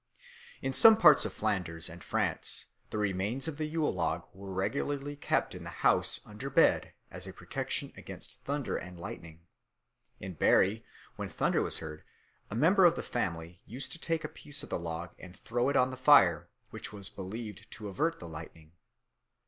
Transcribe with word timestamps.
In 0.63 0.73
some 0.73 0.97
parts 0.97 1.25
of 1.25 1.33
Flanders 1.33 1.87
and 1.87 2.03
France 2.03 2.73
the 2.89 2.97
remains 2.97 3.47
of 3.47 3.57
the 3.57 3.67
Yule 3.67 3.93
log 3.93 4.23
were 4.33 4.51
regularly 4.51 5.15
kept 5.15 5.53
in 5.53 5.63
the 5.63 5.69
house 5.85 6.21
under 6.25 6.47
a 6.47 6.49
bed 6.49 6.93
as 7.11 7.27
a 7.27 7.33
protection 7.33 7.93
against 7.95 8.43
thunder 8.43 8.75
and 8.75 8.99
lightning; 8.99 9.41
in 10.19 10.33
Berry, 10.33 10.83
when 11.17 11.29
thunder 11.29 11.61
was 11.61 11.77
heard, 11.77 12.03
a 12.49 12.55
member 12.55 12.85
of 12.85 12.95
the 12.95 13.03
family 13.03 13.61
used 13.67 13.91
to 13.91 13.99
take 13.99 14.23
a 14.23 14.27
piece 14.27 14.63
of 14.63 14.69
the 14.69 14.79
log 14.79 15.13
and 15.19 15.37
throw 15.37 15.69
it 15.69 15.75
on 15.77 15.91
the 15.91 15.97
fire, 15.97 16.49
which 16.71 16.91
was 16.91 17.07
believed 17.07 17.69
to 17.69 17.87
avert 17.87 18.17
the 18.17 18.27
lightning. 18.27 18.71